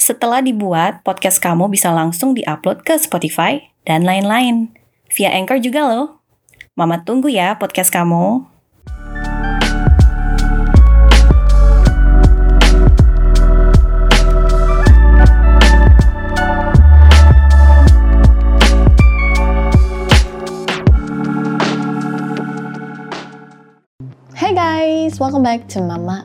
Setelah 0.00 0.40
dibuat, 0.40 1.04
podcast 1.04 1.44
kamu 1.44 1.68
bisa 1.68 1.92
langsung 1.92 2.32
diupload 2.32 2.88
ke 2.88 2.96
Spotify 2.96 3.68
dan 3.84 4.00
lain-lain. 4.00 4.72
Via 5.12 5.28
Anchor 5.28 5.60
juga 5.60 5.84
loh. 5.84 6.24
Mama 6.72 7.04
tunggu 7.04 7.28
ya 7.28 7.60
podcast 7.60 7.92
kamu. 7.92 8.48
Hey 24.32 24.56
guys, 24.56 25.20
welcome 25.20 25.44
back 25.44 25.68
to 25.68 25.84
Mama 25.84 26.24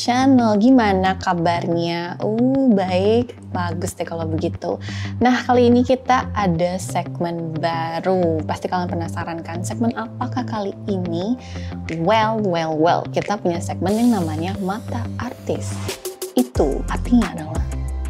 Channel. 0.00 0.56
Gimana 0.56 1.20
kabarnya? 1.20 2.16
Uh, 2.24 2.72
baik, 2.72 3.36
bagus 3.52 3.92
deh 3.92 4.08
kalau 4.08 4.24
begitu. 4.24 4.80
Nah, 5.20 5.44
kali 5.44 5.68
ini 5.68 5.84
kita 5.84 6.32
ada 6.32 6.80
segmen 6.80 7.52
baru. 7.60 8.40
Pasti 8.48 8.72
kalian 8.72 8.88
penasaran 8.88 9.44
kan? 9.44 9.60
Segmen 9.60 9.92
apakah 9.92 10.48
kali 10.48 10.72
ini? 10.88 11.36
Well, 12.00 12.40
well, 12.40 12.72
well. 12.80 13.04
Kita 13.12 13.36
punya 13.44 13.60
segmen 13.60 13.92
yang 13.92 14.16
namanya 14.16 14.56
Mata 14.64 15.04
Artis. 15.20 15.76
Itu 16.32 16.80
artinya 16.88 17.36
adalah 17.36 17.64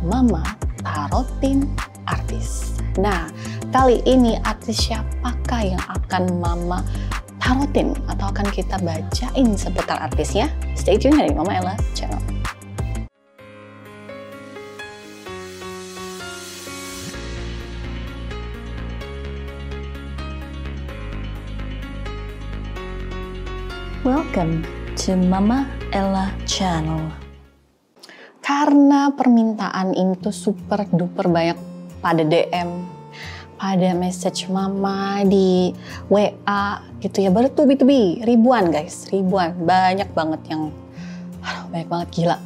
Mama 0.06 0.46
Tarotin 0.86 1.66
Artis. 2.06 2.78
Nah, 3.02 3.26
kali 3.74 3.98
ini 4.06 4.38
artis 4.46 4.86
siapakah 4.86 5.74
yang 5.74 5.82
akan 5.90 6.38
Mama 6.38 6.86
tarotin 7.50 7.98
atau 8.06 8.30
akan 8.30 8.46
kita 8.54 8.78
bacain 8.78 9.58
seputar 9.58 9.98
artisnya? 9.98 10.46
Stay 10.78 10.94
tune 10.94 11.18
dari 11.18 11.34
Mama 11.34 11.58
Ella 11.58 11.74
Channel. 11.98 12.22
Welcome 24.06 24.62
to 24.94 25.18
Mama 25.18 25.66
Ella 25.90 26.30
Channel. 26.46 27.10
Karena 28.38 29.10
permintaan 29.10 29.98
ini 29.98 30.14
tuh 30.22 30.30
super 30.30 30.86
duper 30.86 31.26
banyak 31.26 31.58
pada 31.98 32.22
DM, 32.22 32.99
pada 33.60 33.92
message 33.92 34.48
mama 34.48 35.20
di 35.28 35.76
WA 36.08 36.80
gitu 37.04 37.20
ya. 37.20 37.28
Bertubi-tubi 37.28 38.24
ribuan 38.24 38.72
guys. 38.72 39.04
Ribuan. 39.12 39.52
Banyak 39.52 40.16
banget 40.16 40.40
yang 40.48 40.72
aduh, 41.44 41.68
banyak 41.68 41.88
banget 41.92 42.08
gila. 42.16 42.38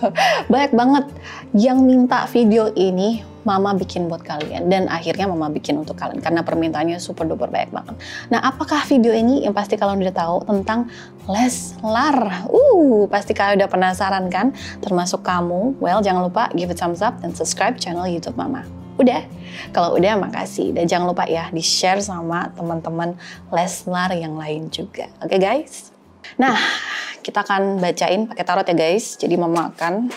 Banyak 0.52 0.72
banget 0.72 1.04
yang 1.52 1.84
minta 1.84 2.24
video 2.28 2.72
ini 2.76 3.24
mama 3.44 3.72
bikin 3.72 4.12
buat 4.12 4.20
kalian 4.20 4.68
dan 4.68 4.92
akhirnya 4.92 5.24
mama 5.24 5.48
bikin 5.48 5.80
untuk 5.80 5.96
kalian 5.96 6.20
karena 6.20 6.44
permintaannya 6.44 7.00
super 7.00 7.24
duper 7.24 7.48
banyak 7.48 7.72
banget. 7.72 7.96
Nah 8.28 8.44
apakah 8.44 8.84
video 8.84 9.12
ini 9.16 9.44
yang 9.44 9.56
pasti 9.56 9.80
kalian 9.80 10.04
udah 10.04 10.16
tahu 10.16 10.36
tentang 10.44 10.88
Leslar? 11.24 12.48
Uh 12.48 13.08
pasti 13.08 13.32
kalian 13.32 13.64
udah 13.64 13.70
penasaran 13.72 14.28
kan? 14.28 14.52
Termasuk 14.84 15.24
kamu. 15.24 15.80
Well 15.80 16.04
jangan 16.04 16.28
lupa 16.28 16.52
give 16.52 16.68
it 16.68 16.76
thumbs 16.76 17.00
up 17.00 17.20
dan 17.24 17.32
subscribe 17.32 17.80
channel 17.80 18.04
youtube 18.04 18.36
mama 18.36 18.77
Udah? 18.98 19.22
Kalau 19.70 19.94
udah 19.94 20.18
makasih. 20.18 20.74
Dan 20.74 20.90
jangan 20.90 21.06
lupa 21.14 21.24
ya 21.30 21.48
di-share 21.54 22.02
sama 22.02 22.50
teman-teman 22.52 23.14
Leslar 23.54 24.10
yang 24.12 24.34
lain 24.34 24.68
juga. 24.68 25.06
Oke 25.22 25.38
okay, 25.38 25.40
guys? 25.40 25.94
Nah, 26.36 26.58
kita 27.22 27.46
akan 27.46 27.80
bacain 27.80 28.26
pakai 28.26 28.44
tarot 28.44 28.66
ya 28.66 28.76
guys. 28.76 29.16
Jadi 29.16 29.38
mama 29.38 29.70
akan 29.72 30.10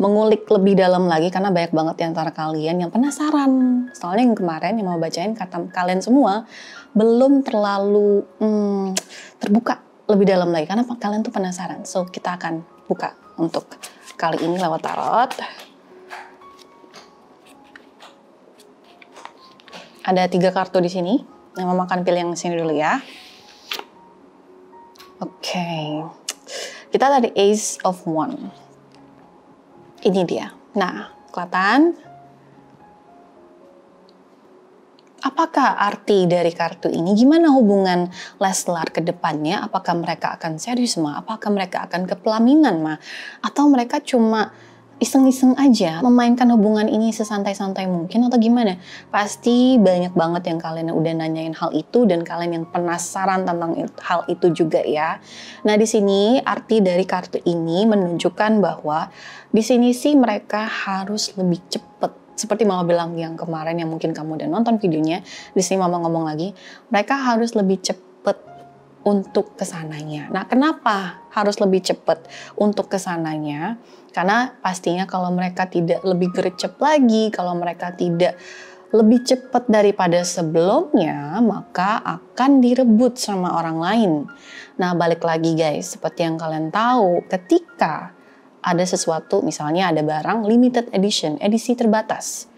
mengulik 0.00 0.48
lebih 0.48 0.80
dalam 0.80 1.04
lagi 1.04 1.28
karena 1.28 1.52
banyak 1.52 1.76
banget 1.76 1.94
di 2.00 2.04
antara 2.08 2.32
kalian 2.32 2.80
yang 2.80 2.90
penasaran. 2.90 3.86
Soalnya 3.92 4.32
yang 4.32 4.36
kemarin 4.36 4.80
yang 4.80 4.88
mau 4.88 4.96
bacain 4.96 5.36
kata 5.36 5.68
kalian 5.70 6.00
semua 6.00 6.48
belum 6.96 7.44
terlalu 7.44 8.24
hmm, 8.40 8.96
terbuka 9.38 9.78
lebih 10.08 10.26
dalam 10.26 10.50
lagi 10.50 10.66
karena 10.66 10.88
kalian 10.88 11.20
tuh 11.20 11.30
penasaran. 11.30 11.84
So 11.84 12.08
kita 12.08 12.40
akan 12.40 12.64
buka 12.88 13.12
untuk 13.36 13.76
kali 14.16 14.40
ini 14.40 14.56
lewat 14.56 14.80
tarot. 14.82 15.30
Ada 20.10 20.26
tiga 20.26 20.50
kartu 20.50 20.82
di 20.82 20.90
sini. 20.90 21.22
Yang 21.54 21.66
mama 21.70 21.86
akan 21.86 22.02
pilih 22.02 22.26
yang 22.26 22.34
sini 22.34 22.58
dulu 22.58 22.74
ya. 22.74 22.98
Oke. 25.22 25.38
Okay. 25.38 25.86
Kita 26.90 27.06
tadi 27.06 27.30
Ace 27.38 27.78
of 27.86 28.02
One. 28.10 28.50
Ini 30.02 30.26
dia. 30.26 30.50
Nah, 30.74 31.14
kelihatan 31.30 31.94
Apakah 35.20 35.76
arti 35.76 36.24
dari 36.24 36.48
kartu 36.48 36.88
ini? 36.88 37.12
Gimana 37.12 37.52
hubungan 37.52 38.08
Leslar 38.40 38.88
ke 38.88 39.04
depannya? 39.04 39.60
Apakah 39.60 39.92
mereka 39.92 40.32
akan 40.32 40.56
serius, 40.56 40.96
Ma? 40.96 41.20
Apakah 41.20 41.52
mereka 41.52 41.84
akan 41.84 42.08
ke 42.08 42.16
pelaminan, 42.16 42.80
Ma? 42.80 42.96
Atau 43.44 43.68
mereka 43.68 44.00
cuma 44.00 44.48
iseng-iseng 45.00 45.56
aja 45.56 46.04
memainkan 46.04 46.44
hubungan 46.52 46.84
ini 46.86 47.08
sesantai-santai 47.10 47.88
mungkin 47.88 48.28
atau 48.28 48.36
gimana? 48.36 48.76
Pasti 49.08 49.80
banyak 49.80 50.12
banget 50.12 50.52
yang 50.52 50.60
kalian 50.60 50.92
udah 50.92 51.12
nanyain 51.16 51.56
hal 51.56 51.72
itu 51.72 52.04
dan 52.04 52.20
kalian 52.20 52.62
yang 52.62 52.66
penasaran 52.68 53.48
tentang 53.48 53.88
hal 54.04 54.28
itu 54.28 54.52
juga 54.52 54.84
ya. 54.84 55.16
Nah, 55.64 55.74
di 55.80 55.88
sini 55.88 56.36
arti 56.44 56.84
dari 56.84 57.08
kartu 57.08 57.40
ini 57.48 57.88
menunjukkan 57.88 58.60
bahwa 58.60 59.08
di 59.48 59.64
sini 59.64 59.96
sih 59.96 60.12
mereka 60.14 60.68
harus 60.68 61.32
lebih 61.34 61.64
cepet 61.72 62.12
seperti 62.36 62.64
mama 62.64 62.88
bilang 62.88 63.12
yang 63.20 63.36
kemarin 63.36 63.76
yang 63.76 63.92
mungkin 63.92 64.16
kamu 64.16 64.40
udah 64.40 64.48
nonton 64.48 64.80
videonya, 64.80 65.20
di 65.52 65.60
sini 65.60 65.76
mama 65.76 66.00
ngomong 66.00 66.24
lagi, 66.24 66.56
mereka 66.88 67.20
harus 67.20 67.52
lebih 67.52 67.84
cepet 67.84 68.09
untuk 69.04 69.56
ke 69.56 69.64
sananya. 69.64 70.28
Nah, 70.28 70.44
kenapa 70.44 71.24
harus 71.32 71.56
lebih 71.56 71.80
cepat 71.80 72.28
untuk 72.56 72.92
ke 72.92 73.00
sananya? 73.00 73.80
Karena 74.12 74.52
pastinya 74.60 75.06
kalau 75.06 75.30
mereka 75.32 75.70
tidak 75.70 76.02
lebih 76.04 76.34
gercep 76.34 76.76
lagi, 76.76 77.32
kalau 77.32 77.56
mereka 77.56 77.94
tidak 77.94 78.36
lebih 78.90 79.22
cepat 79.22 79.70
daripada 79.70 80.18
sebelumnya, 80.26 81.38
maka 81.38 82.02
akan 82.02 82.58
direbut 82.58 83.14
sama 83.14 83.54
orang 83.54 83.78
lain. 83.78 84.12
Nah, 84.82 84.98
balik 84.98 85.22
lagi 85.22 85.54
guys, 85.54 85.94
seperti 85.94 86.26
yang 86.26 86.34
kalian 86.34 86.74
tahu, 86.74 87.22
ketika 87.30 88.10
ada 88.60 88.84
sesuatu, 88.84 89.40
misalnya 89.46 89.94
ada 89.94 90.02
barang 90.02 90.42
limited 90.44 90.90
edition, 90.90 91.38
edisi 91.38 91.78
terbatas. 91.78 92.50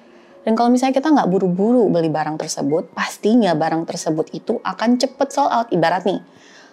Dan 0.42 0.58
kalau 0.58 0.75
misalnya 0.75 0.98
kita 0.98 1.14
nggak 1.14 1.28
buru-buru 1.30 1.86
beli 1.86 2.10
barang 2.10 2.34
tersebut, 2.34 2.91
pastinya 2.91 3.54
barang 3.54 3.86
tersebut 3.86 4.34
itu 4.34 4.58
akan 4.62 4.98
cepet 4.98 5.28
sold 5.30 5.50
out. 5.54 5.69
Ibarat 5.70 6.03
nih, 6.03 6.19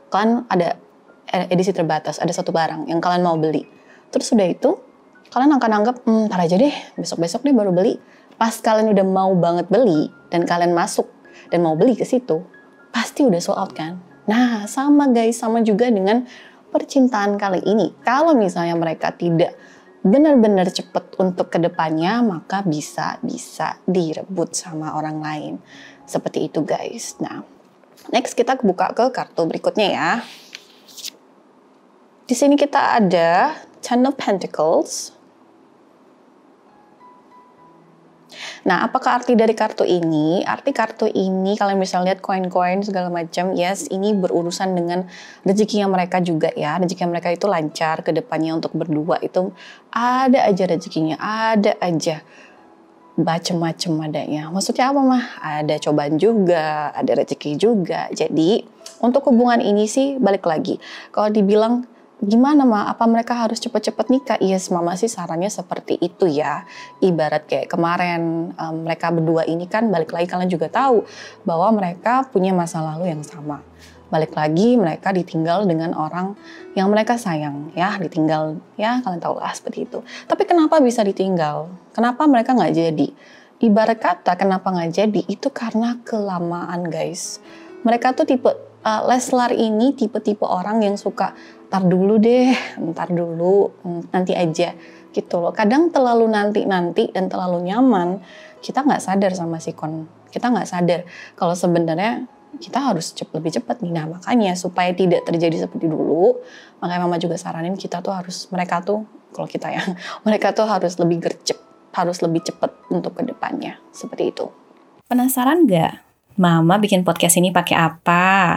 kalian 0.10 0.50
ada 0.50 0.78
edisi 1.30 1.70
terbatas, 1.70 2.18
ada 2.18 2.34
satu 2.34 2.50
barang 2.50 2.90
yang 2.90 2.98
kalian 2.98 3.22
mau 3.22 3.38
beli. 3.38 3.62
Terus 4.10 4.34
sudah 4.34 4.50
itu, 4.50 4.74
kalian 5.30 5.54
akan 5.62 5.72
anggap, 5.82 5.96
hmm, 6.02 6.34
ntar 6.34 6.42
aja 6.42 6.58
deh, 6.58 6.74
besok-besok 6.98 7.46
deh 7.46 7.54
baru 7.54 7.70
beli. 7.70 8.02
Pas 8.42 8.58
kalian 8.58 8.90
udah 8.90 9.06
mau 9.06 9.32
banget 9.38 9.70
beli, 9.70 10.10
dan 10.34 10.50
kalian 10.50 10.74
masuk 10.74 11.06
dan 11.54 11.62
mau 11.62 11.78
beli 11.78 11.94
ke 11.94 12.06
situ, 12.06 12.42
pasti 12.90 13.22
udah 13.22 13.38
sold 13.38 13.62
out 13.62 13.72
kan? 13.78 14.02
Nah, 14.26 14.66
sama 14.66 15.10
guys, 15.10 15.38
sama 15.38 15.62
juga 15.62 15.90
dengan 15.90 16.26
percintaan 16.70 17.38
kali 17.38 17.66
ini. 17.66 17.94
Kalau 18.06 18.38
misalnya 18.38 18.78
mereka 18.78 19.14
tidak 19.14 19.58
benar-benar 20.00 20.72
cepet 20.72 21.20
untuk 21.20 21.52
ke 21.52 21.60
depannya, 21.60 22.24
maka 22.24 22.64
bisa-bisa 22.64 23.84
direbut 23.84 24.56
sama 24.56 24.96
orang 24.96 25.18
lain. 25.20 25.54
Seperti 26.08 26.48
itu 26.48 26.64
guys. 26.64 27.20
Nah, 27.20 27.44
next 28.10 28.34
kita 28.34 28.56
buka 28.64 28.96
ke 28.96 29.12
kartu 29.12 29.44
berikutnya 29.46 29.88
ya. 29.92 30.12
Di 32.30 32.38
sini 32.38 32.56
kita 32.56 33.02
ada 33.02 33.58
Ten 33.82 34.06
of 34.06 34.16
Pentacles. 34.16 35.19
Nah, 38.68 38.84
apakah 38.84 39.24
arti 39.24 39.38
dari 39.40 39.56
kartu 39.56 39.88
ini? 39.88 40.44
Arti 40.44 40.76
kartu 40.76 41.08
ini, 41.08 41.56
kalian 41.56 41.80
bisa 41.80 42.02
lihat 42.04 42.20
koin-koin 42.20 42.84
segala 42.84 43.08
macam. 43.08 43.56
Yes, 43.56 43.88
ini 43.88 44.12
berurusan 44.12 44.76
dengan 44.76 45.08
rezekinya 45.48 45.88
mereka 45.88 46.20
juga 46.20 46.52
ya. 46.58 46.76
Rezekinya 46.76 47.16
mereka 47.16 47.32
itu 47.32 47.48
lancar 47.48 48.04
ke 48.04 48.12
depannya 48.12 48.60
untuk 48.60 48.76
berdua 48.76 49.22
itu 49.24 49.52
ada 49.94 50.44
aja 50.44 50.64
rezekinya, 50.68 51.16
ada 51.20 51.76
aja 51.80 52.22
macem-macem 53.20 53.92
adanya. 54.00 54.48
Maksudnya 54.48 54.96
apa 54.96 55.02
mah? 55.04 55.24
Ada 55.44 55.76
cobaan 55.84 56.16
juga, 56.16 56.96
ada 56.96 57.12
rezeki 57.20 57.60
juga. 57.60 58.08
Jadi 58.16 58.64
untuk 59.04 59.28
hubungan 59.28 59.60
ini 59.60 59.88
sih 59.88 60.16
balik 60.20 60.48
lagi. 60.48 60.80
Kalau 61.12 61.28
dibilang 61.28 61.84
gimana 62.20 62.68
mah? 62.68 62.92
Apa 62.92 63.08
mereka 63.08 63.36
harus 63.36 63.60
cepet-cepet 63.64 64.06
nikah? 64.12 64.38
Yes, 64.44 64.68
mama 64.70 64.96
sih 65.00 65.08
sarannya 65.08 65.48
seperti 65.48 65.96
itu 66.00 66.28
ya. 66.28 66.68
Ibarat 67.00 67.48
kayak 67.48 67.72
kemarin 67.72 68.52
um, 68.56 68.76
mereka 68.84 69.12
berdua 69.12 69.48
ini 69.48 69.66
kan 69.66 69.88
balik 69.88 70.12
lagi 70.12 70.28
kalian 70.28 70.52
juga 70.52 70.68
tahu 70.68 71.08
bahwa 71.48 71.72
mereka 71.80 72.28
punya 72.28 72.52
masa 72.52 72.84
lalu 72.84 73.12
yang 73.12 73.24
sama. 73.24 73.64
Balik 74.10 74.34
lagi 74.34 74.74
mereka 74.74 75.14
ditinggal 75.14 75.70
dengan 75.70 75.94
orang 75.94 76.34
yang 76.74 76.92
mereka 76.92 77.16
sayang 77.16 77.72
ya. 77.78 77.96
Ditinggal 77.96 78.60
ya 78.76 79.00
kalian 79.00 79.22
tahu 79.22 79.40
lah 79.40 79.54
seperti 79.56 79.88
itu. 79.88 80.04
Tapi 80.28 80.44
kenapa 80.44 80.82
bisa 80.84 81.06
ditinggal? 81.06 81.72
Kenapa 81.96 82.28
mereka 82.28 82.52
nggak 82.52 82.74
jadi? 82.76 83.08
Ibarat 83.60 84.00
kata 84.00 84.40
kenapa 84.40 84.72
nggak 84.72 84.92
jadi? 84.92 85.22
Itu 85.28 85.52
karena 85.52 86.00
kelamaan 86.04 86.88
guys 86.88 87.40
mereka 87.84 88.12
tuh 88.16 88.26
tipe 88.28 88.50
uh, 88.84 89.02
Leslar 89.08 89.52
ini 89.56 89.96
tipe-tipe 89.96 90.44
orang 90.44 90.84
yang 90.84 90.96
suka 90.96 91.36
ntar 91.70 91.86
dulu 91.86 92.18
deh 92.18 92.50
ntar 92.92 93.14
dulu 93.14 93.70
nanti 94.10 94.34
aja 94.34 94.74
gitu 95.14 95.38
loh 95.38 95.54
kadang 95.54 95.94
terlalu 95.94 96.26
nanti-nanti 96.30 97.14
dan 97.14 97.30
terlalu 97.30 97.70
nyaman 97.70 98.22
kita 98.62 98.82
nggak 98.82 99.02
sadar 99.02 99.32
sama 99.38 99.62
si 99.62 99.74
kon 99.78 100.10
kita 100.34 100.50
nggak 100.50 100.68
sadar 100.70 101.02
kalau 101.38 101.54
sebenarnya 101.54 102.26
kita 102.58 102.82
harus 102.82 103.14
cep 103.14 103.30
lebih 103.30 103.54
cepat 103.54 103.86
nih. 103.86 103.94
Nah 103.94 104.10
makanya 104.10 104.58
supaya 104.58 104.90
tidak 104.90 105.22
terjadi 105.30 105.70
seperti 105.70 105.86
dulu, 105.86 106.42
makanya 106.82 107.06
mama 107.06 107.22
juga 107.22 107.38
saranin 107.38 107.78
kita 107.78 108.02
tuh 108.02 108.10
harus 108.10 108.50
mereka 108.50 108.82
tuh 108.82 109.06
kalau 109.30 109.46
kita 109.46 109.70
ya 109.70 109.86
mereka 110.26 110.50
tuh 110.58 110.66
harus 110.66 110.98
lebih 110.98 111.30
gercep, 111.30 111.62
harus 111.94 112.18
lebih 112.26 112.42
cepat 112.42 112.74
untuk 112.90 113.14
ke 113.14 113.22
depannya 113.22 113.78
seperti 113.94 114.34
itu. 114.34 114.50
Penasaran 115.06 115.70
nggak? 115.70 116.09
Mama 116.40 116.80
bikin 116.80 117.04
podcast 117.04 117.36
ini 117.36 117.52
pakai 117.52 117.76
apa? 117.76 118.56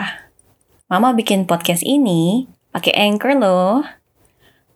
Mama 0.87 1.19
bikin 1.19 1.51
podcast 1.51 1.83
ini 1.83 2.47
pakai 2.71 2.95
Anchor 2.95 3.35
loh. 3.35 3.83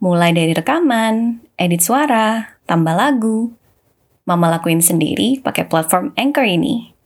Mulai 0.03 0.35
dari 0.35 0.51
rekaman, 0.51 1.39
edit 1.55 1.87
suara, 1.87 2.59
tambah 2.67 2.99
lagu. 2.99 3.55
Mama 4.27 4.51
lakuin 4.51 4.83
sendiri 4.83 5.39
pakai 5.39 5.71
platform 5.71 6.19
Anchor 6.19 6.51
ini. 6.51 6.99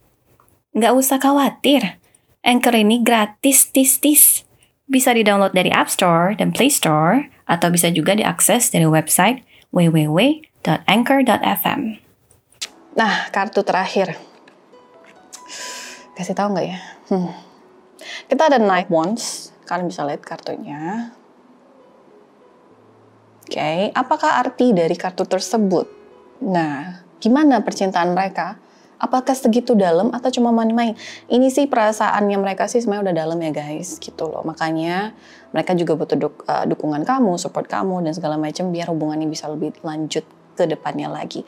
Nggak 0.73 0.97
usah 0.97 1.21
khawatir, 1.21 2.01
Anchor 2.49 2.81
ini 2.81 3.05
gratis 3.05 3.69
tis-tis. 3.69 4.49
Bisa 4.89 5.13
di-download 5.13 5.53
dari 5.53 5.69
App 5.69 5.93
Store 5.93 6.33
dan 6.33 6.57
Play 6.57 6.73
Store, 6.73 7.29
atau 7.45 7.69
bisa 7.69 7.93
juga 7.93 8.17
diakses 8.17 8.73
dari 8.73 8.89
website 8.89 9.45
www.anchor.fm. 9.69 11.81
Nah, 12.97 13.29
kartu 13.29 13.61
terakhir. 13.61 14.17
Kasih 16.21 16.37
tahu 16.37 16.53
nggak 16.53 16.67
ya? 16.69 16.79
Hmm. 17.09 17.33
Kita 18.29 18.53
ada 18.53 18.61
Night 18.61 18.93
Wands. 18.93 19.57
Kalian 19.65 19.89
bisa 19.89 20.05
lihat 20.05 20.21
kartunya. 20.21 21.17
Oke, 23.49 23.57
okay. 23.57 23.89
apakah 23.97 24.37
arti 24.37 24.77
dari 24.77 24.93
kartu 25.01 25.25
tersebut? 25.25 25.89
Nah, 26.45 27.01
gimana 27.25 27.65
percintaan 27.65 28.13
mereka? 28.13 28.61
apakah 29.01 29.33
segitu 29.33 29.73
dalam 29.73 30.13
atau 30.13 30.29
cuma 30.29 30.53
main-main 30.53 30.93
ini 31.33 31.49
sih 31.49 31.65
perasaannya 31.65 32.37
mereka 32.37 32.69
sih 32.69 32.85
sebenarnya 32.85 33.11
udah 33.11 33.17
dalam 33.17 33.39
ya 33.41 33.51
guys 33.51 33.97
gitu 33.97 34.29
loh 34.29 34.45
makanya 34.45 35.17
mereka 35.57 35.73
juga 35.73 35.97
butuh 35.97 36.21
duk, 36.21 36.45
uh, 36.45 36.69
dukungan 36.69 37.03
kamu 37.09 37.41
support 37.41 37.65
kamu 37.67 38.05
dan 38.05 38.13
segala 38.13 38.37
macam 38.37 38.69
biar 38.69 38.93
hubungannya 38.93 39.25
bisa 39.27 39.49
lebih 39.49 39.73
lanjut 39.81 40.23
ke 40.61 40.69
depannya 40.69 41.09
lagi. 41.09 41.41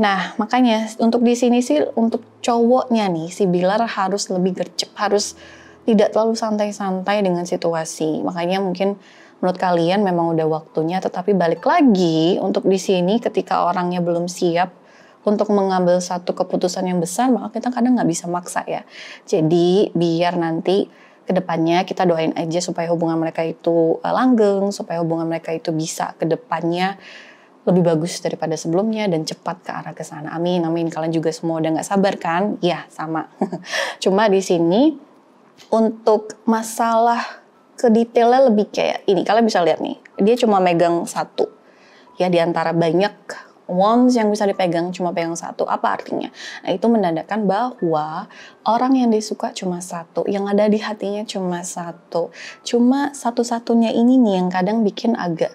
Nah, 0.00 0.32
makanya 0.40 0.88
untuk 0.96 1.20
di 1.20 1.36
sini 1.36 1.60
sih 1.60 1.84
untuk 1.92 2.24
cowoknya 2.40 3.12
nih 3.12 3.28
si 3.28 3.44
Bilar 3.44 3.84
harus 3.84 4.32
lebih 4.32 4.56
gercep, 4.64 4.88
harus 4.96 5.36
tidak 5.84 6.16
terlalu 6.16 6.32
santai-santai 6.32 7.20
dengan 7.20 7.44
situasi. 7.44 8.24
Makanya 8.24 8.64
mungkin 8.64 8.96
menurut 9.44 9.60
kalian 9.60 10.00
memang 10.00 10.32
udah 10.32 10.48
waktunya 10.48 10.96
tetapi 10.96 11.36
balik 11.36 11.60
lagi 11.68 12.40
untuk 12.40 12.64
di 12.64 12.80
sini 12.80 13.20
ketika 13.20 13.68
orangnya 13.68 14.00
belum 14.00 14.32
siap 14.32 14.72
untuk 15.26 15.50
mengambil 15.52 15.98
satu 15.98 16.32
keputusan 16.32 16.86
yang 16.86 17.02
besar, 17.02 17.28
maka 17.28 17.58
kita 17.58 17.74
kadang 17.74 17.98
nggak 17.98 18.08
bisa 18.08 18.30
maksa 18.30 18.62
ya. 18.64 18.86
Jadi 19.26 19.90
biar 19.92 20.38
nanti 20.38 20.86
ke 21.26 21.34
depannya 21.34 21.82
kita 21.82 22.06
doain 22.06 22.30
aja 22.38 22.62
supaya 22.62 22.86
hubungan 22.94 23.18
mereka 23.18 23.42
itu 23.42 23.98
eh, 24.00 24.14
langgeng, 24.14 24.70
supaya 24.70 25.02
hubungan 25.02 25.26
mereka 25.26 25.50
itu 25.50 25.74
bisa 25.74 26.14
ke 26.14 26.24
depannya 26.30 26.94
lebih 27.66 27.82
bagus 27.82 28.22
daripada 28.22 28.54
sebelumnya 28.54 29.10
dan 29.10 29.26
cepat 29.26 29.66
ke 29.66 29.70
arah 29.74 29.90
ke 29.90 30.06
sana. 30.06 30.30
Amin, 30.32 30.62
amin. 30.62 30.86
Kalian 30.86 31.10
juga 31.10 31.34
semua 31.34 31.58
udah 31.58 31.76
nggak 31.76 31.88
sabar 31.88 32.14
kan? 32.14 32.54
Ya, 32.62 32.86
sama. 32.88 33.26
Cuma 34.02 34.30
di 34.30 34.38
sini 34.38 34.94
untuk 35.74 36.38
masalah 36.46 37.42
ke 37.74 37.90
detailnya 37.90 38.46
lebih 38.46 38.70
kayak 38.70 39.02
ini. 39.10 39.26
Kalian 39.26 39.44
bisa 39.44 39.60
lihat 39.66 39.82
nih, 39.82 39.98
dia 40.22 40.38
cuma 40.38 40.62
megang 40.62 41.04
satu. 41.04 41.50
Ya, 42.16 42.32
di 42.32 42.40
antara 42.40 42.72
banyak 42.72 43.12
wands 43.66 44.14
yang 44.14 44.30
bisa 44.30 44.46
dipegang 44.46 44.94
cuma 44.94 45.10
pegang 45.10 45.34
satu 45.34 45.66
apa 45.66 45.98
artinya 45.98 46.30
nah 46.62 46.70
itu 46.70 46.86
menandakan 46.86 47.50
bahwa 47.50 48.30
orang 48.62 48.94
yang 48.94 49.10
disuka 49.10 49.50
cuma 49.50 49.82
satu 49.82 50.22
yang 50.30 50.46
ada 50.46 50.70
di 50.70 50.78
hatinya 50.78 51.26
cuma 51.26 51.66
satu 51.66 52.30
cuma 52.62 53.10
satu-satunya 53.10 53.90
ini 53.90 54.22
nih 54.22 54.34
yang 54.38 54.48
kadang 54.54 54.86
bikin 54.86 55.18
agak 55.18 55.52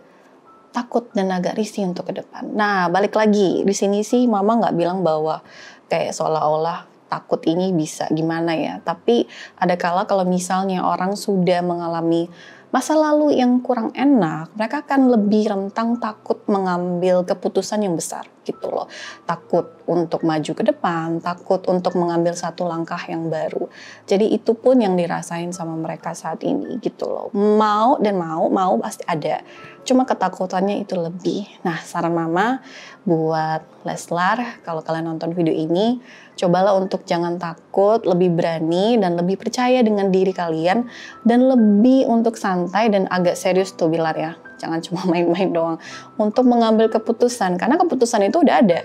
takut 0.71 1.07
dan 1.13 1.29
agak 1.31 1.55
risih 1.59 1.87
untuk 1.87 2.09
ke 2.09 2.23
depan 2.23 2.47
nah 2.51 2.87
balik 2.87 3.15
lagi 3.15 3.63
di 3.63 3.75
sini 3.75 4.01
sih 4.01 4.25
mama 4.25 4.57
nggak 4.57 4.75
bilang 4.75 5.03
bahwa 5.05 5.43
kayak 5.91 6.15
seolah-olah 6.15 6.87
takut 7.11 7.43
ini 7.43 7.75
bisa 7.75 8.07
gimana 8.07 8.55
ya 8.55 8.79
tapi 8.81 9.27
ada 9.59 9.75
kala 9.75 10.07
kalau 10.07 10.23
misalnya 10.23 10.87
orang 10.87 11.19
sudah 11.19 11.59
mengalami 11.59 12.31
masa 12.71 12.95
lalu 12.95 13.35
yang 13.35 13.59
kurang 13.59 13.91
enak, 13.91 14.55
mereka 14.55 14.79
akan 14.87 15.11
lebih 15.11 15.51
rentang 15.51 15.99
takut 15.99 16.39
mengambil 16.47 17.27
keputusan 17.27 17.83
yang 17.83 17.99
besar 17.99 18.23
gitu 18.47 18.71
loh. 18.71 18.87
Takut 19.27 19.83
untuk 19.85 20.23
maju 20.23 20.51
ke 20.55 20.63
depan, 20.63 21.19
takut 21.19 21.61
untuk 21.67 21.99
mengambil 21.99 22.31
satu 22.31 22.63
langkah 22.63 22.99
yang 23.11 23.27
baru. 23.27 23.67
Jadi 24.07 24.31
itu 24.31 24.55
pun 24.55 24.79
yang 24.79 24.95
dirasain 24.95 25.51
sama 25.51 25.75
mereka 25.75 26.15
saat 26.15 26.41
ini 26.47 26.79
gitu 26.79 27.11
loh. 27.11 27.27
Mau 27.35 27.99
dan 27.99 28.15
mau, 28.15 28.47
mau 28.47 28.79
pasti 28.79 29.03
ada. 29.03 29.43
Cuma 29.81 30.05
ketakutannya 30.05 30.85
itu 30.85 30.93
lebih. 30.93 31.49
Nah, 31.65 31.81
saran 31.81 32.13
mama 32.13 32.61
buat 33.01 33.65
Leslar, 33.81 34.61
kalau 34.61 34.85
kalian 34.85 35.09
nonton 35.09 35.33
video 35.33 35.49
ini, 35.49 35.97
cobalah 36.37 36.77
untuk 36.77 37.01
jangan 37.01 37.41
takut, 37.41 38.05
lebih 38.05 38.29
berani 38.37 39.01
dan 39.01 39.17
lebih 39.17 39.41
percaya 39.41 39.81
dengan 39.81 40.13
diri 40.13 40.29
kalian 40.29 40.85
dan 41.25 41.49
lebih 41.49 42.05
untuk 42.05 42.37
santai 42.37 42.93
dan 42.93 43.09
agak 43.09 43.33
serius 43.33 43.73
tuh 43.73 43.89
Bilar 43.89 44.13
ya. 44.13 44.37
Jangan 44.61 44.79
cuma 44.85 45.01
main-main 45.09 45.49
doang 45.49 45.77
untuk 46.21 46.45
mengambil 46.45 46.89
keputusan 46.93 47.57
karena 47.57 47.81
keputusan 47.81 48.29
itu 48.29 48.45
udah 48.45 48.55
ada. 48.61 48.79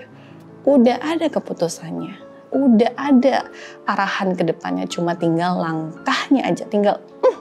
Udah 0.65 0.97
ada 1.05 1.29
keputusannya. 1.29 2.25
Udah 2.57 2.91
ada 2.97 3.53
arahan 3.85 4.33
ke 4.33 4.49
depannya 4.49 4.89
cuma 4.89 5.13
tinggal 5.13 5.61
langkahnya 5.61 6.41
aja, 6.49 6.65
tinggal 6.65 7.05
uh, 7.21 7.39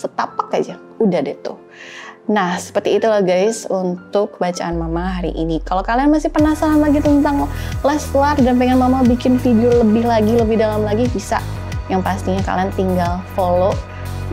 setapak 0.00 0.48
aja. 0.56 0.80
Udah 0.96 1.20
deh 1.20 1.36
tuh. 1.44 1.60
Nah, 2.26 2.58
seperti 2.58 2.98
itulah 2.98 3.22
guys 3.22 3.70
untuk 3.70 4.34
bacaan 4.42 4.74
Mama 4.74 5.22
hari 5.22 5.30
ini. 5.38 5.62
Kalau 5.62 5.86
kalian 5.86 6.10
masih 6.10 6.26
penasaran 6.26 6.82
lagi 6.82 6.98
tentang 6.98 7.46
Leslar 7.86 8.34
dan 8.42 8.58
pengen 8.58 8.82
Mama 8.82 9.06
bikin 9.06 9.38
video 9.38 9.70
lebih 9.70 10.02
lagi, 10.02 10.34
lebih 10.34 10.58
dalam 10.58 10.82
lagi, 10.82 11.06
bisa. 11.14 11.38
Yang 11.86 12.02
pastinya 12.02 12.42
kalian 12.42 12.70
tinggal 12.74 13.22
follow 13.38 13.70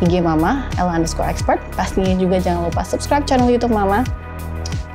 IG 0.02 0.26
Mama, 0.26 0.66
Ella 0.82 0.98
underscore 0.98 1.30
expert. 1.30 1.62
Pastinya 1.78 2.18
juga 2.18 2.42
jangan 2.42 2.66
lupa 2.74 2.82
subscribe 2.82 3.30
channel 3.30 3.46
YouTube 3.46 3.78
Mama. 3.78 4.02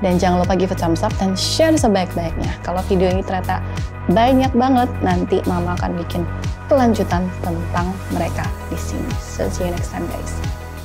Dan 0.02 0.18
jangan 0.18 0.42
lupa 0.42 0.58
give 0.58 0.74
a 0.74 0.78
thumbs 0.78 1.06
up 1.06 1.14
dan 1.22 1.38
share 1.38 1.74
sebaik-baiknya. 1.74 2.50
Kalau 2.66 2.82
video 2.90 3.10
ini 3.10 3.22
ternyata 3.22 3.62
banyak 4.10 4.50
banget, 4.58 4.90
nanti 5.06 5.38
Mama 5.46 5.78
akan 5.78 5.94
bikin 6.02 6.26
kelanjutan 6.66 7.30
tentang 7.46 7.94
mereka 8.10 8.42
di 8.70 8.78
sini. 8.78 9.10
So, 9.22 9.46
see 9.50 9.66
you 9.66 9.74
next 9.74 9.94
time 9.94 10.06
guys. 10.10 10.34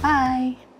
Bye! 0.06 0.73